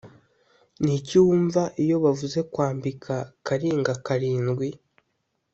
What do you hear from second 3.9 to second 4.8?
karindwi’